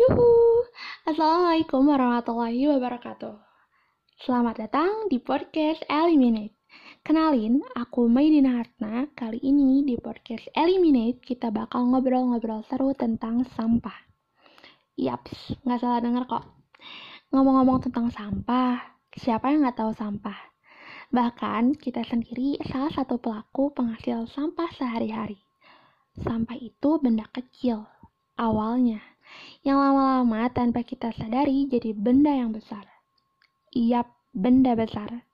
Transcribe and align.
Yuhu, 0.00 0.64
Assalamualaikum 1.04 1.84
warahmatullahi 1.84 2.72
wabarakatuh. 2.72 3.36
Selamat 4.24 4.64
datang 4.64 5.12
di 5.12 5.20
podcast 5.20 5.84
Eliminate. 5.92 6.56
Kenalin, 7.04 7.60
aku 7.76 8.08
Maidina 8.08 8.64
Hartna. 8.64 9.12
Kali 9.12 9.36
ini 9.44 9.84
di 9.84 10.00
podcast 10.00 10.48
Eliminate 10.56 11.20
kita 11.20 11.52
bakal 11.52 11.92
ngobrol-ngobrol 11.92 12.64
seru 12.64 12.96
tentang 12.96 13.44
sampah. 13.52 14.08
Yaps, 14.96 15.60
nggak 15.68 15.80
salah 15.84 16.00
denger 16.00 16.24
kok. 16.24 16.48
Ngomong-ngomong 17.36 17.84
tentang 17.84 18.08
sampah, 18.08 18.80
siapa 19.12 19.52
yang 19.52 19.68
nggak 19.68 19.84
tahu 19.84 19.92
sampah? 19.92 20.40
Bahkan 21.12 21.76
kita 21.76 22.08
sendiri 22.08 22.56
salah 22.64 22.88
satu 22.88 23.20
pelaku 23.20 23.68
penghasil 23.76 24.32
sampah 24.32 24.72
sehari-hari. 24.72 25.44
Sampah 26.16 26.56
itu 26.56 26.96
benda 27.04 27.28
kecil, 27.36 27.84
awalnya, 28.40 29.09
yang 29.60 29.76
lama-lama 29.76 30.48
tanpa 30.48 30.80
kita 30.80 31.12
sadari 31.12 31.68
jadi 31.68 31.92
benda 31.92 32.32
yang 32.32 32.56
besar. 32.56 32.88
Yap, 33.76 34.08
benda 34.32 34.72
besar. 34.72 35.24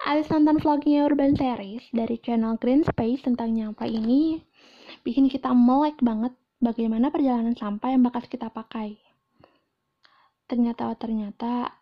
Abis 0.00 0.32
nonton 0.32 0.56
vlognya 0.64 1.04
Urban 1.04 1.36
Series 1.36 1.84
dari 1.92 2.16
channel 2.24 2.56
Green 2.56 2.80
Space 2.88 3.20
tentang 3.20 3.52
nyampah 3.52 3.84
ini, 3.84 4.40
bikin 5.04 5.28
kita 5.28 5.52
melek 5.52 6.00
banget 6.00 6.32
bagaimana 6.56 7.12
perjalanan 7.12 7.52
sampah 7.52 7.92
yang 7.92 8.00
bekas 8.08 8.24
kita 8.24 8.48
pakai. 8.48 8.96
Ternyata, 10.48 10.96
ternyata, 10.96 11.76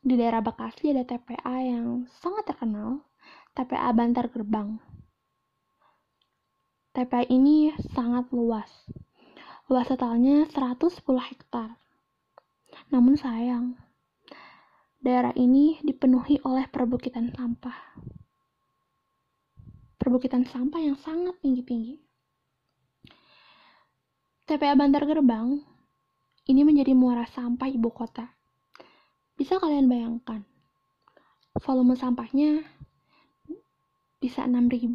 di 0.00 0.14
daerah 0.14 0.40
Bekasi 0.40 0.94
ada 0.94 1.02
TPA 1.02 1.56
yang 1.60 2.06
sangat 2.22 2.54
terkenal, 2.54 3.02
TPA 3.58 3.90
Bantar 3.92 4.30
Gerbang. 4.30 4.78
TPA 6.94 7.26
ini 7.28 7.74
sangat 7.92 8.30
luas. 8.30 8.70
Luas 9.70 9.86
totalnya 9.86 10.50
110 10.50 10.98
hektar. 11.30 11.78
Namun 12.90 13.14
sayang, 13.14 13.78
daerah 14.98 15.30
ini 15.38 15.78
dipenuhi 15.86 16.42
oleh 16.42 16.66
perbukitan 16.66 17.30
sampah. 17.30 18.02
Perbukitan 19.94 20.42
sampah 20.42 20.82
yang 20.82 20.98
sangat 20.98 21.38
tinggi-tinggi. 21.38 22.02
TPA 24.50 24.74
Bantar 24.74 25.06
Gerbang 25.06 25.62
ini 26.50 26.66
menjadi 26.66 26.90
muara 26.90 27.22
sampah 27.30 27.70
ibu 27.70 27.94
kota. 27.94 28.26
Bisa 29.38 29.62
kalian 29.62 29.86
bayangkan, 29.86 30.42
volume 31.62 31.94
sampahnya 31.94 32.66
bisa 34.18 34.50
6.000 34.50 34.90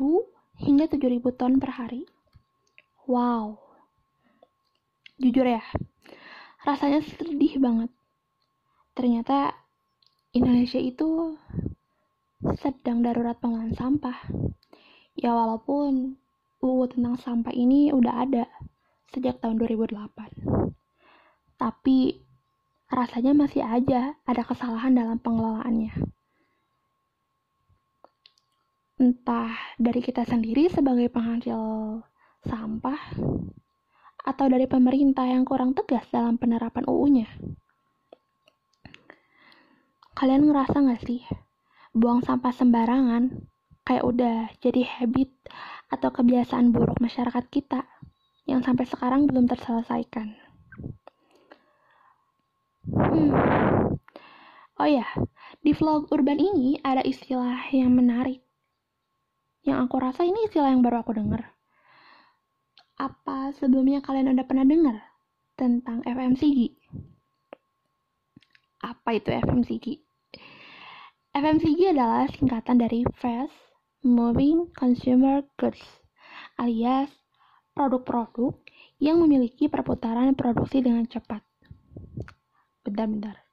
hingga 0.67 0.85
7.000 0.91 1.39
ton 1.39 1.63
per 1.63 1.71
hari. 1.79 2.03
Wow. 3.07 3.64
Jujur 5.15 5.47
ya, 5.47 5.63
rasanya 6.67 6.99
sedih 6.99 7.55
banget. 7.63 7.87
Ternyata 8.91 9.55
Indonesia 10.35 10.75
itu 10.75 11.39
sedang 12.59 12.99
darurat 12.99 13.39
pengelolaan 13.39 13.71
sampah. 13.71 14.27
Ya 15.15 15.31
walaupun 15.31 16.19
UU 16.59 16.91
tentang 16.91 17.15
sampah 17.15 17.55
ini 17.55 17.95
udah 17.95 18.27
ada 18.27 18.43
sejak 19.15 19.39
tahun 19.39 19.55
2008. 19.63 19.95
Tapi 21.55 22.19
rasanya 22.91 23.31
masih 23.31 23.63
aja 23.63 24.19
ada 24.27 24.41
kesalahan 24.43 24.91
dalam 24.99 25.15
pengelolaannya. 25.23 25.95
Entah 28.99 29.55
dari 29.79 30.03
kita 30.03 30.27
sendiri 30.27 30.67
sebagai 30.67 31.07
penghasil 31.07 31.59
sampah, 32.47 32.99
atau 34.25 34.49
dari 34.49 34.65
pemerintah 34.65 35.29
yang 35.29 35.45
kurang 35.45 35.77
tegas 35.77 36.09
dalam 36.09 36.41
penerapan 36.41 36.81
UU-nya. 36.89 37.29
Kalian 40.17 40.49
ngerasa 40.49 40.81
gak 40.81 41.01
sih, 41.05 41.21
buang 41.93 42.25
sampah 42.25 42.51
sembarangan 42.51 43.45
kayak 43.85 44.03
udah 44.03 44.49
jadi 44.57 44.81
habit 44.81 45.29
atau 45.93 46.09
kebiasaan 46.09 46.73
buruk 46.73 46.97
masyarakat 46.97 47.45
kita 47.53 47.85
yang 48.49 48.65
sampai 48.65 48.89
sekarang 48.89 49.29
belum 49.29 49.45
terselesaikan? 49.45 50.33
Hmm. 52.89 53.31
Oh 54.75 54.89
ya, 54.89 55.07
di 55.63 55.71
vlog 55.71 56.11
urban 56.11 56.37
ini 56.37 56.77
ada 56.83 57.01
istilah 57.05 57.71
yang 57.71 57.95
menarik. 57.95 58.43
Yang 59.65 59.89
aku 59.89 59.95
rasa 59.97 60.21
ini 60.27 60.45
istilah 60.45 60.69
yang 60.69 60.83
baru 60.85 61.01
aku 61.01 61.15
dengar. 61.15 61.54
Apa 62.95 63.51
sebelumnya 63.59 63.99
kalian 63.99 64.31
udah 64.31 64.45
pernah 64.47 64.63
dengar 64.63 65.03
tentang 65.59 65.99
FMCG? 66.07 66.79
Apa 68.79 69.19
itu 69.19 69.35
FMCG? 69.35 69.85
FMCG 71.35 71.91
adalah 71.91 72.23
singkatan 72.31 72.79
dari 72.79 73.03
Fast 73.19 73.51
Moving 74.07 74.71
Consumer 74.71 75.43
Goods, 75.59 75.83
alias 76.55 77.11
produk-produk 77.75 78.55
yang 79.03 79.19
memiliki 79.19 79.67
perputaran 79.67 80.31
produksi 80.31 80.79
dengan 80.79 81.03
cepat. 81.03 81.43
Bentar-bentar. 82.87 83.43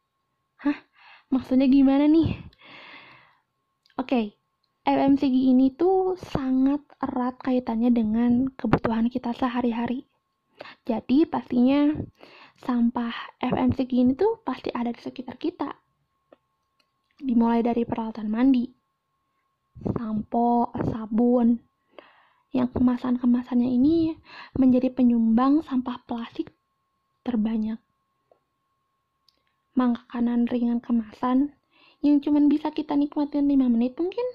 Hah? 0.62 0.78
Maksudnya 1.34 1.66
gimana 1.66 2.06
nih? 2.06 2.38
Oke, 3.98 4.06
okay. 4.06 4.26
FMCG 4.82 5.54
ini 5.54 5.70
tuh 5.78 6.18
sangat 6.18 6.82
erat 6.98 7.38
kaitannya 7.38 7.94
dengan 7.94 8.50
kebutuhan 8.58 9.06
kita 9.06 9.30
sehari-hari. 9.30 10.06
Jadi 10.82 11.26
pastinya 11.26 11.94
sampah 12.58 13.38
FMCG 13.38 13.92
ini 13.94 14.12
tuh 14.18 14.42
pasti 14.42 14.74
ada 14.74 14.90
di 14.90 14.98
sekitar 14.98 15.38
kita. 15.38 15.70
Dimulai 17.22 17.62
dari 17.62 17.86
peralatan 17.86 18.26
mandi, 18.26 18.66
sampo, 19.94 20.74
sabun, 20.90 21.62
yang 22.50 22.68
kemasan-kemasannya 22.68 23.70
ini 23.70 24.12
menjadi 24.58 24.90
penyumbang 24.90 25.62
sampah 25.62 26.02
plastik 26.04 26.50
terbanyak 27.22 27.78
makanan 29.72 30.44
ringan 30.52 30.84
kemasan 30.84 31.56
yang 32.04 32.20
cuman 32.20 32.52
bisa 32.52 32.68
kita 32.68 32.92
nikmatin 32.92 33.48
5 33.48 33.72
menit 33.72 33.96
mungkin 33.96 34.26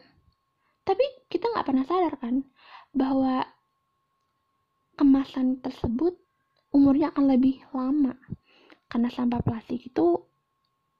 tapi 0.88 1.03
kita 1.28 1.52
nggak 1.52 1.68
pernah 1.68 1.84
sadar 1.84 2.16
kan 2.16 2.48
bahwa 2.96 3.44
kemasan 4.96 5.59
tersebut 5.59 6.16
umurnya 6.72 7.12
akan 7.12 7.28
lebih 7.28 7.59
lama. 7.75 8.16
Karena 8.88 9.12
sampah 9.12 9.44
plastik 9.44 9.84
itu 9.84 10.16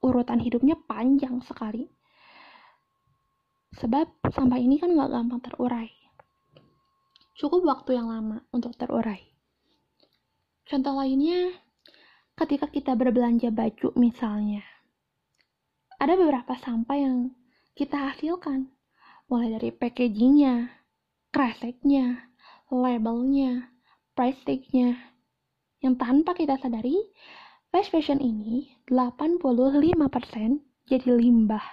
urutan 0.04 0.44
hidupnya 0.44 0.76
panjang 0.76 1.40
sekali. 1.40 1.88
Sebab 3.80 4.28
sampah 4.28 4.60
ini 4.60 4.76
kan 4.76 4.92
nggak 4.92 5.08
gampang 5.08 5.40
terurai. 5.40 5.88
Cukup 7.40 7.64
waktu 7.64 7.96
yang 7.96 8.12
lama 8.12 8.44
untuk 8.52 8.76
terurai. 8.76 9.24
Contoh 10.68 11.00
lainnya 11.00 11.56
ketika 12.36 12.68
kita 12.68 12.92
berbelanja 12.92 13.48
baju 13.48 13.96
misalnya. 13.96 14.60
Ada 15.96 16.14
beberapa 16.14 16.54
sampah 16.60 16.98
yang 16.98 17.16
kita 17.74 18.12
hasilkan, 18.12 18.70
mulai 19.28 19.54
dari 19.54 19.70
packagingnya, 19.70 20.72
kreseknya, 21.30 22.32
labelnya, 22.72 23.70
price 24.16 24.40
yang 25.78 25.94
tanpa 25.94 26.34
kita 26.34 26.58
sadari, 26.58 26.96
fast 27.70 27.92
fashion 27.94 28.18
ini 28.18 28.72
85% 28.90 29.44
jadi 30.88 31.08
limbah. 31.12 31.64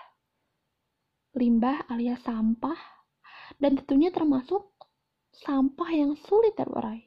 Limbah 1.36 1.90
alias 1.92 2.22
sampah, 2.24 2.78
dan 3.60 3.80
tentunya 3.82 4.12
termasuk 4.12 4.76
sampah 5.32 5.90
yang 5.92 6.16
sulit 6.16 6.56
terurai. 6.56 7.02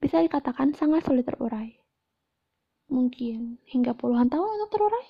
Bisa 0.00 0.20
dikatakan 0.24 0.72
sangat 0.72 1.04
sulit 1.04 1.28
terurai 1.28 1.80
mungkin 2.90 3.62
hingga 3.70 3.94
puluhan 3.94 4.26
tahun 4.26 4.50
untuk 4.58 4.70
terurai. 4.74 5.08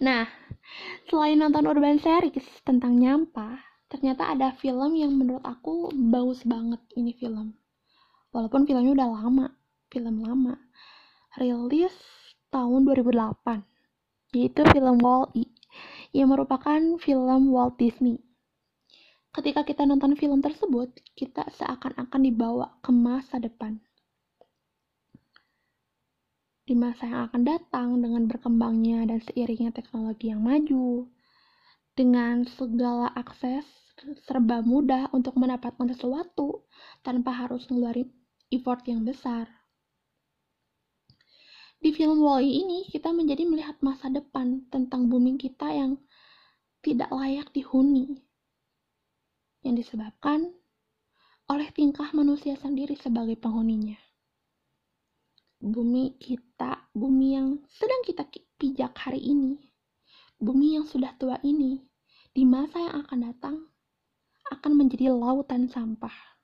Nah, 0.00 0.24
selain 1.08 1.38
nonton 1.38 1.68
urban 1.68 1.98
series 2.00 2.44
tentang 2.62 2.98
nyampah, 2.98 3.60
ternyata 3.92 4.32
ada 4.32 4.54
film 4.56 4.96
yang 4.96 5.12
menurut 5.14 5.44
aku 5.44 5.92
bagus 5.92 6.42
banget 6.42 6.80
ini 6.96 7.12
film. 7.14 7.54
Walaupun 8.32 8.64
filmnya 8.64 8.96
udah 8.96 9.08
lama, 9.12 9.46
film 9.92 10.24
lama. 10.24 10.56
Rilis 11.36 11.92
tahun 12.48 12.88
2008, 12.88 13.64
yaitu 14.36 14.64
film 14.68 14.96
Wall-E, 15.00 15.48
yang 16.12 16.32
merupakan 16.32 16.80
film 17.00 17.52
Walt 17.52 17.76
Disney. 17.76 18.20
Ketika 19.32 19.64
kita 19.64 19.88
nonton 19.88 20.12
film 20.16 20.44
tersebut, 20.44 20.92
kita 21.16 21.48
seakan-akan 21.56 22.20
dibawa 22.20 22.76
ke 22.84 22.92
masa 22.92 23.40
depan 23.40 23.80
di 26.62 26.78
masa 26.78 27.10
yang 27.10 27.22
akan 27.30 27.42
datang 27.42 27.88
dengan 27.98 28.30
berkembangnya 28.30 29.06
dan 29.10 29.18
seiringnya 29.22 29.74
teknologi 29.74 30.30
yang 30.30 30.42
maju, 30.42 31.10
dengan 31.92 32.46
segala 32.46 33.10
akses 33.12 33.66
serba 34.26 34.64
mudah 34.64 35.12
untuk 35.12 35.36
mendapatkan 35.36 35.84
sesuatu 35.92 36.66
tanpa 37.04 37.34
harus 37.34 37.68
ngeluarin 37.68 38.08
effort 38.50 38.82
yang 38.88 39.04
besar. 39.04 39.46
Di 41.82 41.90
film 41.90 42.22
Wall-E 42.22 42.46
ini 42.46 42.86
kita 42.86 43.10
menjadi 43.10 43.42
melihat 43.42 43.74
masa 43.82 44.06
depan 44.06 44.70
tentang 44.70 45.10
bumi 45.10 45.34
kita 45.34 45.66
yang 45.66 45.98
tidak 46.78 47.10
layak 47.10 47.50
dihuni. 47.50 48.22
Yang 49.66 49.86
disebabkan 49.86 50.54
oleh 51.50 51.68
tingkah 51.74 52.06
manusia 52.14 52.54
sendiri 52.54 52.94
sebagai 52.94 53.34
penghuninya. 53.34 53.98
Bumi 55.62 56.18
kita, 56.18 56.90
bumi 56.90 57.38
yang 57.38 57.62
sedang 57.70 58.02
kita 58.02 58.26
pijak 58.58 58.98
hari 58.98 59.22
ini, 59.22 59.62
bumi 60.42 60.74
yang 60.74 60.90
sudah 60.90 61.14
tua 61.14 61.38
ini, 61.46 61.78
di 62.34 62.42
masa 62.42 62.82
yang 62.82 63.06
akan 63.06 63.18
datang, 63.30 63.56
akan 64.50 64.72
menjadi 64.74 65.14
lautan 65.14 65.70
sampah. 65.70 66.34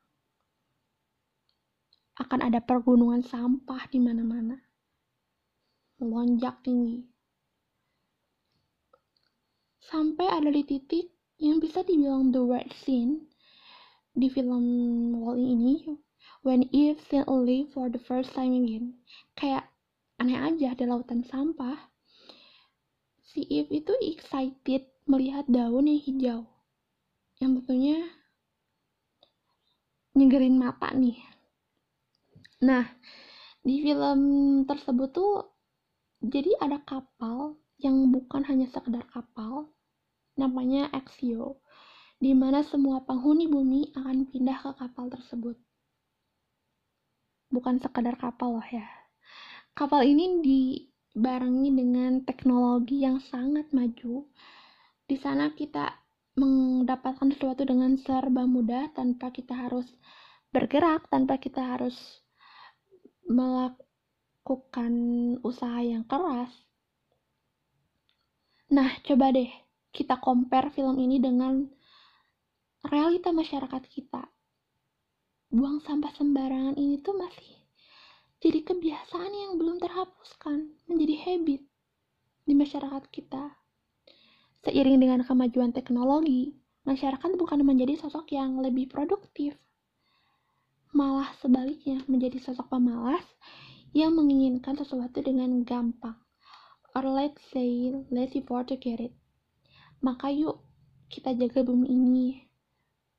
Akan 2.22 2.46
ada 2.46 2.62
pergunungan 2.62 3.26
sampah 3.26 3.90
di 3.90 3.98
mana-mana 3.98 4.54
melonjak 5.98 6.62
tinggi. 6.62 7.02
Sampai 9.82 10.30
ada 10.30 10.46
di 10.54 10.62
titik 10.62 11.10
yang 11.42 11.58
bisa 11.58 11.82
dibilang 11.82 12.30
the 12.30 12.38
worst 12.38 12.70
scene 12.86 13.26
di 14.14 14.30
film 14.30 14.62
Wall 15.18 15.38
ini 15.42 16.06
when 16.42 16.66
Eve 16.70 17.00
seen 17.10 17.24
a 17.26 17.34
leaf 17.34 17.74
for 17.74 17.90
the 17.90 17.98
first 17.98 18.34
time 18.34 18.54
again. 18.54 18.98
Kayak 19.34 19.66
aneh 20.18 20.38
aja 20.38 20.74
di 20.74 20.84
lautan 20.86 21.26
sampah. 21.26 21.78
Si 23.22 23.44
Eve 23.46 23.82
itu 23.84 23.92
excited 24.02 24.88
melihat 25.04 25.46
daun 25.46 25.86
yang 25.86 26.00
hijau. 26.02 26.40
Yang 27.38 27.50
tentunya 27.62 27.98
nyegerin 30.18 30.58
mata 30.58 30.90
nih. 30.90 31.18
Nah, 32.66 32.82
di 33.62 33.84
film 33.86 34.20
tersebut 34.66 35.08
tuh 35.14 35.46
jadi 36.18 36.50
ada 36.58 36.82
kapal 36.82 37.54
yang 37.78 38.10
bukan 38.10 38.42
hanya 38.42 38.66
sekedar 38.74 39.06
kapal, 39.14 39.70
namanya 40.34 40.90
Exio, 40.90 41.62
di 42.18 42.34
mana 42.34 42.66
semua 42.66 43.06
penghuni 43.06 43.46
bumi 43.46 43.94
akan 43.94 44.26
pindah 44.26 44.58
ke 44.58 44.70
kapal 44.74 45.06
tersebut. 45.06 45.54
Bukan 47.48 47.80
sekedar 47.80 48.16
kapal 48.20 48.60
loh 48.60 48.68
ya. 48.68 48.84
Kapal 49.72 50.04
ini 50.04 50.40
dibarengi 50.40 51.70
dengan 51.72 52.22
teknologi 52.24 53.04
yang 53.04 53.20
sangat 53.20 53.72
maju. 53.72 54.28
Di 55.08 55.16
sana 55.16 55.52
kita 55.56 55.88
mendapatkan 56.38 57.34
sesuatu 57.34 57.66
dengan 57.66 57.98
serba 57.98 58.46
mudah 58.46 58.94
tanpa 58.94 59.34
kita 59.34 59.56
harus 59.66 59.86
bergerak, 60.54 61.10
tanpa 61.10 61.36
kita 61.36 61.60
harus 61.60 61.98
melakukan 63.28 64.94
usaha 65.44 65.82
yang 65.82 66.06
keras. 66.08 66.54
Nah, 68.72 68.88
coba 69.04 69.32
deh 69.34 69.50
kita 69.92 70.20
compare 70.22 70.70
film 70.72 70.96
ini 71.02 71.20
dengan 71.20 71.66
realita 72.86 73.34
masyarakat 73.34 73.82
kita. 73.90 74.22
Buang 75.50 75.82
sampah 75.82 76.12
sembarangan 76.14 76.76
ini 76.78 76.87
masih 77.28 77.60
jadi 78.40 78.64
kebiasaan 78.64 79.28
yang 79.28 79.52
belum 79.60 79.76
terhapuskan, 79.82 80.72
menjadi 80.88 81.14
habit 81.28 81.60
di 82.48 82.54
masyarakat 82.56 83.04
kita. 83.12 83.52
Seiring 84.64 84.96
dengan 84.96 85.20
kemajuan 85.26 85.76
teknologi, 85.76 86.56
masyarakat 86.88 87.36
bukan 87.36 87.60
menjadi 87.66 88.00
sosok 88.00 88.32
yang 88.32 88.64
lebih 88.64 88.88
produktif, 88.88 89.60
malah 90.96 91.28
sebaliknya 91.44 92.00
menjadi 92.08 92.40
sosok 92.40 92.72
pemalas 92.72 93.26
yang 93.92 94.16
menginginkan 94.16 94.72
sesuatu 94.78 95.20
dengan 95.20 95.60
gampang. 95.68 96.16
Or 96.96 97.04
let's 97.04 97.44
say, 97.52 97.92
let's 98.08 98.32
afford 98.32 98.72
to 98.72 98.80
get 98.80 99.04
it. 99.04 99.12
Maka 100.00 100.32
yuk, 100.32 100.64
kita 101.12 101.36
jaga 101.36 101.60
bumi 101.60 101.92
ini. 101.92 102.28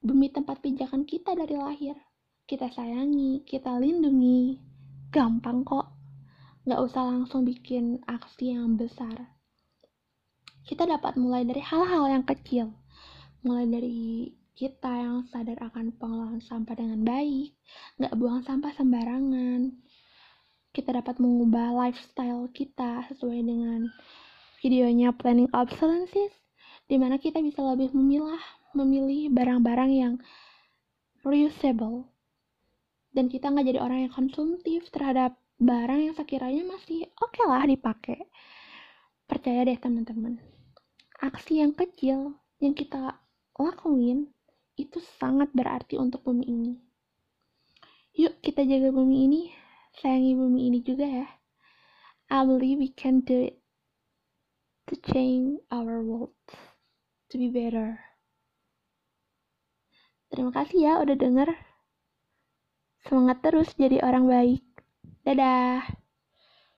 Bumi 0.01 0.33
tempat 0.33 0.63
pijakan 0.65 1.05
kita 1.05 1.37
dari 1.37 1.59
lahir. 1.59 1.99
Kita 2.49 2.65
sayangi, 2.65 3.45
kita 3.45 3.77
lindungi. 3.77 4.57
Gampang 5.13 5.61
kok. 5.61 5.93
Gak 6.65 6.81
usah 6.81 7.05
langsung 7.05 7.45
bikin 7.45 8.01
aksi 8.09 8.57
yang 8.57 8.73
besar. 8.73 9.37
Kita 10.65 10.89
dapat 10.89 11.13
mulai 11.13 11.45
dari 11.45 11.61
hal-hal 11.61 12.09
yang 12.09 12.25
kecil. 12.25 12.73
Mulai 13.45 13.69
dari 13.69 14.01
kita 14.57 14.89
yang 14.89 15.29
sadar 15.29 15.61
akan 15.61 15.93
pengelolaan 16.01 16.41
sampah 16.41 16.73
dengan 16.73 17.05
baik, 17.05 17.53
gak 18.01 18.17
buang 18.17 18.41
sampah 18.41 18.73
sembarangan, 18.73 19.69
kita 20.73 20.89
dapat 20.89 21.21
mengubah 21.21 21.69
lifestyle 21.85 22.49
kita 22.49 23.05
sesuai 23.13 23.45
dengan 23.45 23.93
videonya 24.57 25.13
planning 25.13 25.53
obsolescence 25.53 26.33
di 26.89 26.97
mana 26.97 27.21
kita 27.21 27.45
bisa 27.45 27.61
lebih 27.61 27.93
memilah 27.93 28.41
memilih 28.73 29.29
barang-barang 29.33 29.91
yang 29.93 30.13
reusable 31.21 32.09
dan 33.15 33.25
kita 33.27 33.49
nggak 33.49 33.65
jadi 33.73 33.79
orang 33.81 33.99
yang 34.07 34.13
konsumtif 34.13 34.89
terhadap 34.93 35.37
barang 35.59 36.11
yang 36.11 36.15
sekiranya 36.15 36.63
masih 36.65 37.09
oke 37.19 37.35
okay 37.35 37.45
lah 37.45 37.63
dipakai 37.67 38.19
percaya 39.27 39.65
deh 39.65 39.77
teman-teman 39.77 40.39
aksi 41.19 41.61
yang 41.61 41.75
kecil 41.75 42.37
yang 42.63 42.73
kita 42.73 43.19
lakuin 43.59 44.31
itu 44.79 45.03
sangat 45.19 45.51
berarti 45.51 45.99
untuk 45.99 46.23
bumi 46.23 46.45
ini 46.47 46.73
yuk 48.15 48.39
kita 48.39 48.63
jaga 48.63 48.89
bumi 48.91 49.17
ini 49.27 49.41
sayangi 49.99 50.31
bumi 50.37 50.71
ini 50.71 50.79
juga 50.79 51.05
ya. 51.05 51.27
I 52.29 52.45
believe 52.45 52.79
we 52.79 52.93
can 52.93 53.25
do 53.25 53.51
it 53.51 53.57
to 54.87 54.95
change 55.11 55.59
our 55.73 55.99
world 55.99 56.37
to 57.29 57.35
be 57.35 57.49
better. 57.49 57.99
Terima 60.29 60.53
kasih 60.53 60.79
ya 60.85 60.93
udah 61.01 61.17
denger. 61.17 61.49
Semangat 63.05 63.37
terus 63.45 63.69
jadi 63.79 64.03
orang 64.03 64.25
baik. 64.27 64.63
Dadah. 65.23 66.08